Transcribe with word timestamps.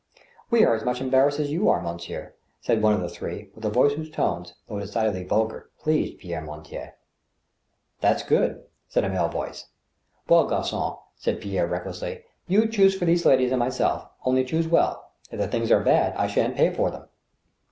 "We 0.49 0.65
are 0.65 0.73
as 0.73 0.83
much 0.83 0.99
embarrassed 0.99 1.37
as 1.39 1.51
you 1.51 1.69
are, 1.69 1.79
monsieur," 1.79 2.33
said 2.59 2.81
one 2.81 2.93
of 2.95 3.01
the 3.01 3.07
three, 3.07 3.51
with 3.53 3.63
a 3.65 3.69
voice 3.69 3.93
whose 3.93 4.09
tones, 4.09 4.55
though 4.67 4.79
decidedly 4.79 5.25
vulgar, 5.25 5.69
pleased 5.77 6.17
Pierre 6.17 6.41
Mortier. 6.41 6.95
26 7.99 7.99
THE 7.99 7.99
STEEL 7.99 8.09
HAMMER." 8.37 8.49
That's 8.49 8.57
gopd," 8.57 8.65
said 8.89 9.03
a 9.03 9.09
male 9.09 9.27
voice." 9.29 9.67
Well, 10.27 10.47
gargon" 10.47 10.95
said 11.17 11.39
Pierre, 11.39 11.67
recklessly," 11.67 12.23
you 12.47 12.65
choose 12.67 12.97
for 12.97 13.05
these 13.05 13.27
ladies 13.27 13.51
and 13.51 13.59
myself, 13.59 14.07
only 14.25 14.43
choose 14.43 14.67
well; 14.67 15.11
if 15.29 15.39
the 15.39 15.47
things 15.47 15.69
are 15.71 15.83
bad, 15.83 16.15
I 16.15 16.25
shan't 16.25 16.55
pay 16.57 16.71
iox 16.71 16.91
them." 16.93 17.07